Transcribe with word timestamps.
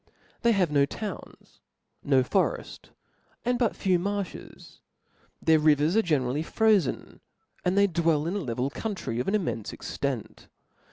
They 0.41 0.53
have 0.53 0.71
no 0.71 0.87
towns, 0.87 1.59
no 2.03 2.23
foreftsy 2.23 2.89
and 3.45 3.59
but 3.59 3.75
few 3.75 3.99
marlhes; 3.99 4.79
their 5.39 5.59
rivers 5.59 5.95
are 5.95 6.01
generally 6.01 6.41
frozen, 6.41 7.21
and 7.63 7.77
they 7.77 7.85
dwell 7.85 8.23
rn 8.25 8.35
a 8.35 8.39
level 8.39 8.71
country 8.71 9.19
of 9.19 9.27
an 9.27 9.35
immcnfe 9.35 9.73
extent. 9.73 10.47